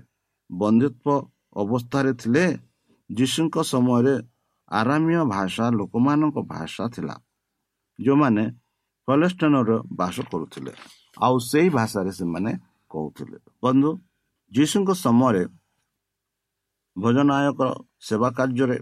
ବନ୍ଧୁତ୍ୱ 0.50 1.26
ଅବସ୍ଥାରେ 1.56 2.10
ଥିଲେ 2.14 2.44
ଯୀଶୁଙ୍କ 3.10 3.56
ସମୟରେ 3.72 4.14
ଆରାମୀୟ 4.70 5.20
ଭାଷା 5.34 5.64
ଲୋକମାନଙ୍କ 5.78 6.36
ଭାଷା 6.52 6.84
ଥିଲା 6.94 7.14
ଯେଉଁମାନେ 7.98 8.44
କଲେଷ୍ଟାନର 9.08 9.70
ବାସ 9.92 10.16
କରୁଥିଲେ। 10.32 10.72
ଆଉ 11.16 11.36
ସେଇ 11.50 11.68
ଭାଷାରେ 11.78 12.12
ସେମାନେ 12.20 12.50
କହୁଥିଲେ। 12.94 13.38
ବନ୍ଧୁ 13.62 13.90
ଯୀଶୁଙ୍କ 14.52 14.90
ସମୟରେ 15.04 15.44
ଭୋଜନାୟକ 16.96 17.60
ସେବା 18.08 18.28
କାର୍ଯ୍ୟରେ 18.38 18.76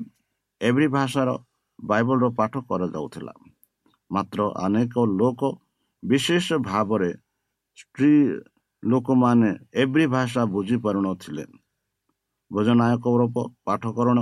ଏଭ୍ରି 0.60 0.86
ଭାଷାର 0.96 1.30
ବାଇବଲର 1.78 2.26
ପାଠ 2.38 2.52
କରାଯାଉଥିଲା। 2.68 3.32
ମାତ୍ର 4.10 4.40
ଅନେକ 4.64 4.94
ଲୋକ 5.20 5.40
ବିଶେଷ 6.02 6.46
ଭାବରେ 6.68 7.10
ସ୍ତ୍ରୀ 7.78 8.12
ଲୋକମାନେ 8.82 9.50
ଏଭ୍ରି 9.82 10.04
ଭାଷା 10.14 10.42
ବୁଝିପାରୁନଥିଲେ। 10.54 11.44
ଭୋଜନାୟକର 12.50 13.20
ପାଠକରଣ 13.66 14.18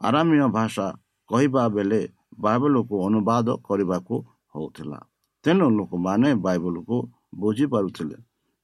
ଆରାମୀୟ 0.00 0.46
ଭାଷା 0.56 0.86
କହିବା 1.30 1.62
ବେଳେ 1.74 2.00
ବାଇବଲକୁ 2.44 2.94
ଅନୁବାଦ 3.06 3.48
କରିବାକୁ 3.66 4.16
ହେଉଥିଲା। 4.54 4.98
ତେଣୁ 5.44 5.66
ଲୋକମାନେ 5.78 6.28
ବାଇବଲକୁ 6.46 6.96
ବୁଝିପାରୁଥିଲେ। 7.42 8.16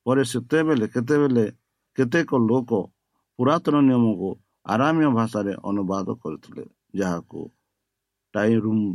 ପରେ 0.08 0.22
ସେତେବେଳେ 0.32 0.86
କେତେବେଳେ 0.94 1.44
କେତେକ 1.98 2.30
ଲୋକ 2.50 2.70
ପୁରାତନ 3.38 3.76
ନିୟମକୁ 3.88 4.28
ଆରାମୀୟ 4.74 5.08
ଭାଷାରେ 5.18 5.52
ଅନୁବାଦ 5.70 6.06
କରିଥିଲେ 6.22 6.64
ଯାହାକୁ 7.00 7.40
ଟାଇରୁମ୍ 8.34 8.86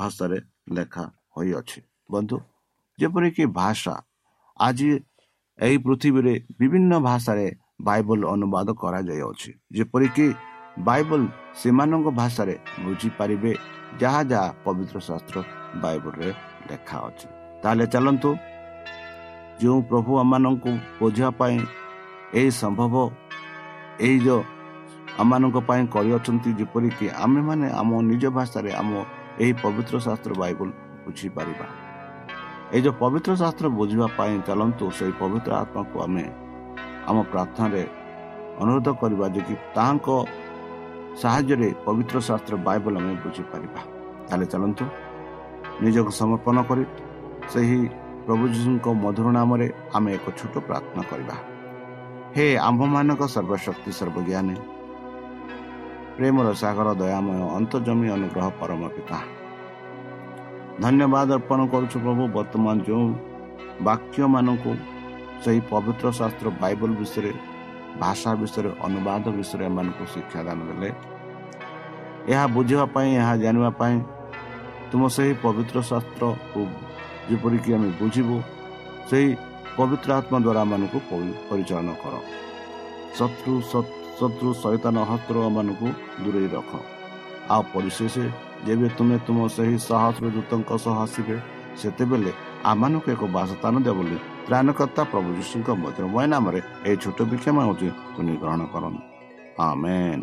ଭାଷାରେ 0.00 0.38
ଲେଖା 0.76 1.04
ହୋଇଅଛି। 1.34 1.80
ବନ୍ଧୁ 2.12 2.36
ଯେପରିକି 2.98 3.44
ଭାଷା 3.58 3.94
ଆଜି 4.56 4.88
ଏହି 5.58 5.76
ପୃଥିବୀରେ 5.84 6.34
ବିଭିନ୍ନ 6.58 6.92
ଭାଷାରେ 7.08 7.46
ବାଇବଲ 7.88 8.20
ଅନୁବାଦ 8.34 8.68
କରାଯାଇଅଛି। 8.82 9.50
ଯେପରିକି 9.76 10.26
ବାଇବଲ 10.88 11.22
ସେମାନଙ୍କ 11.60 12.06
ଭାଷାରେ 12.20 12.54
ବୁଝିପାରିବେ 12.84 13.52
ଯାହା 14.00 14.20
ଯାହା 14.32 14.48
ପବିତ୍ର 14.64 14.96
ଶାସ୍ତ୍ର 15.08 15.36
ବାଇବଲରେ 15.82 16.30
ଲେଖା 16.68 16.96
ଅଛି 17.08 17.26
ତାହେଲେ 17.62 17.86
ଚାଲନ୍ତୁ 17.94 18.30
ଯେଉଁ 19.60 19.80
ପ୍ରଭୁ 19.90 20.10
ଆମମାନଙ୍କୁ 20.22 20.70
ବୁଝିବା 20.98 21.30
ପାଇଁ 21.40 21.58
ଏହି 22.38 22.50
ସମ୍ଭବ 22.62 22.94
ଏଇ 24.06 24.16
ଯେଉଁ 24.26 24.42
ଆମମାନଙ୍କ 25.22 25.56
ପାଇଁ 25.68 25.82
କରିଅଛନ୍ତି 25.94 26.50
ଯେପରିକି 26.58 27.06
ଆମେମାନେ 27.24 27.66
ଆମ 27.80 27.90
ନିଜ 28.10 28.24
ଭାଷାରେ 28.36 28.70
ଆମ 28.80 28.90
ଏହି 29.42 29.52
ପବିତ୍ର 29.64 29.94
ଶାସ୍ତ୍ର 30.06 30.32
ବାଇବଲ 30.42 30.68
ବୁଝିପାରିବା। 31.04 31.66
ଏଇ 32.74 32.80
ଯେଉଁ 32.84 32.96
ପବିତ୍ର 33.02 33.32
ଶାସ୍ତ୍ର 33.42 33.66
ବୁଝିବା 33.78 34.06
ପାଇଁ 34.18 34.34
ଚାଲନ୍ତୁ 34.48 34.84
ସେହି 34.98 35.12
ପବିତ୍ର 35.22 35.50
ଆତ୍ମାକୁ 35.62 35.96
ଆମେ 36.06 36.24
ଆମ 37.08 37.16
ପ୍ରାର୍ଥନାରେ 37.32 37.82
ଅନୁରୋଧ 38.62 38.88
କରିବା 39.00 39.26
ଯେ 39.34 39.40
କି 39.46 39.54
ତାହାଙ୍କ 39.76 40.08
ସାହାଯ୍ୟରେ 41.22 41.68
ପବିତ୍ର 41.86 42.16
ଶାସ୍ତ୍ର 42.28 42.54
ବାଇବଲ 42.66 42.94
ଆମେ 43.00 43.14
ବୁଝିପାରିବା। 43.24 43.80
ତାହେଲେ 44.26 44.46
ଚାଲନ୍ତୁ 44.52 44.84
ନିଜକୁ 45.84 46.10
ସମର୍ପଣ 46.20 46.56
କରି 46.68 46.84
ସେହି 47.52 47.80
ପ୍ରଭୁ 48.24 48.44
ଯୀଶୁଙ୍କ 48.54 48.86
ମଧୁର 49.04 49.28
ନାମରେ 49.38 49.66
ଆମେ 49.96 50.10
ଏକ 50.16 50.26
ଛୋଟ 50.38 50.54
ପ୍ରାର୍ଥନା 50.68 51.02
କରିବା। 51.10 51.36
ହେ 52.34 52.46
ଆମ୍ଭମାନଙ୍କ 52.68 53.22
ସର୍ବଶକ୍ତି 53.34 53.90
ସର୍ବଜ୍ଞାନୀ 53.98 54.56
ପ୍ରେମର 56.16 56.48
ସାଗର 56.62 56.88
ଦୟାମୟ 57.00 57.38
ଅନ୍ତର୍ଜମୀ 57.58 58.08
ଅନୁଗ୍ରହ 58.16 58.46
ପରମ 58.60 58.82
ପିତା। 58.94 59.18
ଧନ୍ୟବାଦ 60.82 61.28
ଅର୍ପଣ 61.38 61.60
କରୁଛୁ 61.72 61.96
ପ୍ରଭୁ 62.04 62.22
ବର୍ତ୍ତମାନ 62.36 62.76
ଯେଉଁ 62.86 63.06
ବାକ୍ୟମାନଙ୍କୁ 63.86 64.72
ସେହି 65.42 65.60
ପବିତ୍ର 65.70 66.06
ଶାସ୍ତ୍ର 66.18 66.46
ବାଇବଲ 66.62 66.90
ବିଷୟରେ 67.00 67.32
ଭାଷା 68.02 68.30
ବିଷୟରେ 68.40 68.70
ଅନୁବାଦ 68.86 69.24
ବିଷୟରେ 69.38 69.64
ଏମାନଙ୍କୁ 69.70 70.04
ଶିକ୍ଷାଦାନ 70.14 70.58
ଦେଲେ। 70.68 70.90
ଏହା 72.32 72.44
ବୁଝିବା 72.56 72.84
ପାଇଁ 72.94 73.10
ଏହା 73.20 73.34
ଜାଣିବା 73.44 73.70
ପାଇଁ 73.80 73.96
ତୁମ 74.90 75.02
ସେହି 75.16 75.32
ପବିତ୍ର 75.44 75.76
ଶାସ୍ତ୍ରକୁ 75.90 76.62
ଯେପରିକି 77.28 77.70
ଆମେ 77.76 77.88
ବୁଝିବୁ 78.00 78.36
ସେହି 79.08 79.28
ପବିତ୍ର 79.76 80.10
ଆତ୍ମା 80.18 80.38
ଦ୍ୱାରା 80.44 80.60
ଆମମାନଙ୍କୁ 80.64 80.98
ପରିଚାଳନା 81.48 81.94
କର। 82.02 82.14
ଶତ୍ରୁ 83.18 83.52
ଶତ୍ରୁ 84.18 84.48
ସୈତାନ 84.62 84.96
ହସ୍ତମାନଙ୍କୁ 85.10 85.88
ଦୂରେଇ 86.22 86.48
ରଖ। 86.54 86.70
ଆଉ 87.54 87.62
ପରିଶେଷ 87.74 88.14
ଯେବେ 88.66 88.88
ତୁମେ 88.96 89.16
ତୁମ 89.26 89.38
ସେହି 89.56 89.76
ସହସ୍ର 89.88 90.24
ଦୂତଙ୍କ 90.34 90.70
ସହ 90.84 90.96
ଆସିବେ 91.04 91.36
ସେତେବେଳେ 91.80 92.30
ଆମମାନଙ୍କୁ 92.70 93.08
ଏକ 93.14 93.22
ବାସସ୍ଥାନ 93.36 93.74
ଦେବ 93.86 93.96
ବୋଲି 93.98 94.18
ତ୍ରାଣକର୍ତ୍ତା 94.46 95.02
ପ୍ରଭୁ 95.12 95.28
ଯୀଶୁଙ୍କ 95.38 95.68
ମଧୁରମୟ 95.82 96.26
ନାମରେ 96.32 96.60
ଏହି 96.86 96.96
ଛୋଟ 97.02 97.18
ବିକ୍ଷମ 97.30 97.56
ହେଉଛି 97.66 97.88
ତୁମେ 98.14 98.34
ଗ୍ରହଣ 98.42 98.60
କରନ୍ତୁ। 98.72 99.00
ଆମେନ୍। 99.64 100.22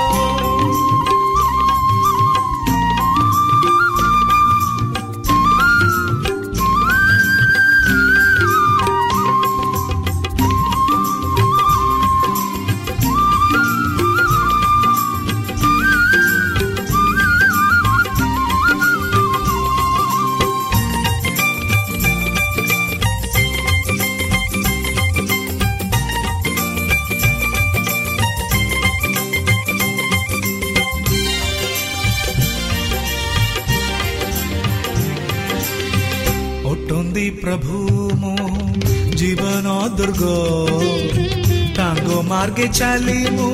ତାଙ୍କ 42.51 42.59
ମାର୍ଗେ 42.59 42.67
ଚାଲି 42.77 43.19
ମୁଁ 43.35 43.49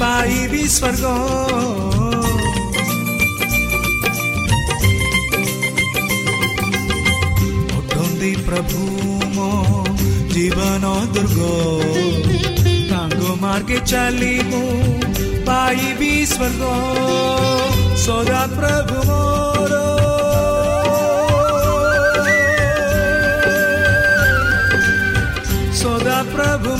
ପାଇବି 0.00 0.62
ସ୍ୱର୍ଗ 0.74 1.04
ଅଟନ୍ତି 7.76 8.32
ପ୍ରଭୁ 8.46 8.80
ମୋ 9.36 9.50
ଜୀବନ 10.32 10.84
ଦୁର୍ଗ 11.14 11.40
ମାର୍ଗେ 13.42 13.78
ଚାଲି 13.90 14.34
ମୁଁ 14.50 14.64
ପାଇବି 15.46 16.12
ସ୍ୱର୍ଗ 16.32 16.62
ସଦା 18.04 18.42
ପ୍ରଭୁ 18.56 18.96
ମୋର 19.10 19.74
ସଦା 25.80 26.18
ପ୍ରଭୁ 26.32 26.70
ମୋର 26.70 26.75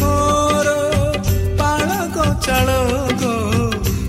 ପାଳକ 2.47 3.23
ଚାଳକ 3.23 3.23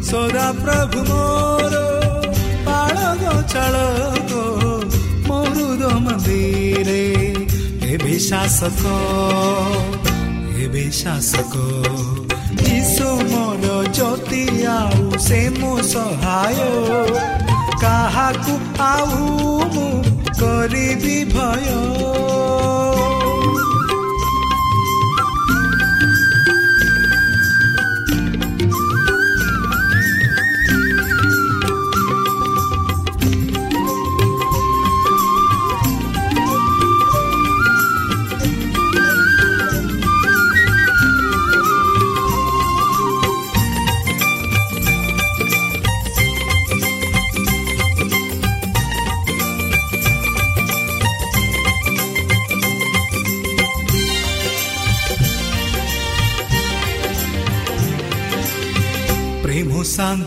ସଦା 0.04 0.48
ପ୍ରଭୁ 0.62 1.00
ମୋର। 1.10 1.76
ପାଳକ 2.68 3.24
ଚାଳକ 3.54 4.32
ମରୁଦ 5.28 5.84
ମନ୍ଦିରେ। 6.06 7.04
ଏବେ 7.94 8.16
ଶାସକ 8.20 8.84
ଏବେ 10.64 10.86
ଶାସକ 10.92 11.54
ଯୀଶୁ 12.62 13.08
ମୋର 13.32 13.66
ଜ୍ୟୋତି 13.94 14.44
ଆଉ 14.66 15.20
ସେ 15.20 15.50
ମୋ 15.60 15.74
ସହାୟ। 15.94 16.56
କାହାକୁ 17.82 18.54
ଆଉ 18.80 19.10
ମୁଁ 19.74 19.90
କରିବି 20.40 21.18
ଭୟ? 21.34 21.66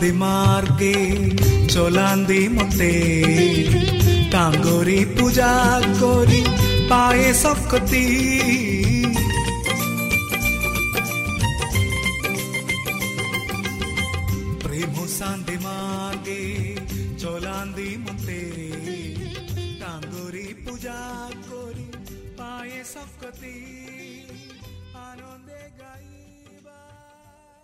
ପ୍ରେମ 0.01 0.09
ଶାନ୍ତି 0.17 0.17
ମାର୍ଗେ 0.19 0.93
ଚଲାନ୍ତି 1.69 2.37
ମତେ 2.53 2.93
ଟାଙ୍ଗରି 4.33 4.95
ପୂଜା 5.13 5.49
କରି 5.99 6.39
ପାଏ 6.89 7.27
ଶକ୍ତି 7.41 8.01
ପ୍ରେମ 14.63 15.05
ଶାନ୍ତି 15.11 15.57
ମାର୍ଗେ 15.67 16.41
ଚଲାନ୍ତି 17.21 17.89
ମତେ 18.01 18.41
ଟାଙ୍ଗରି 19.83 20.47
ପୂଜା 20.65 20.99
କରି 21.45 21.87
ପାଏ 22.41 22.83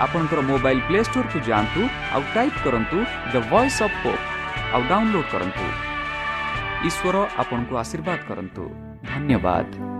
ଆପଣଙ୍କର 0.00 0.40
ମୋବାଇଲ୍ 0.40 0.82
ପ୍ଲେ 0.88 1.00
ଷ୍ଟୋରକୁ 1.04 1.38
ଯାଆନ୍ତୁ 1.48 1.82
ଆଉ 2.14 2.22
ଟାଇପ୍ 2.34 2.58
କରନ୍ତୁ 2.64 2.98
ଦ 3.32 3.34
ଭଏସ୍ 3.50 3.82
ଅଫ୍ 3.82 3.96
ପୋପ୍ 4.02 4.22
ଆଉ 4.74 4.82
ଡାଉନଲୋଡ୍ 4.88 5.30
କରନ୍ତୁ। 5.32 5.66
ଈଶ୍ୱର 6.88 7.16
ଆପଣଙ୍କୁ 7.38 7.74
ଆଶୀର୍ବାଦ 7.82 8.18
କରନ୍ତୁ। 8.28 8.62
ଧନ୍ୟବାଦ। 9.04 9.91